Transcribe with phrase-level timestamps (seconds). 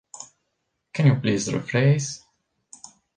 [0.93, 2.23] Can you please rephrase?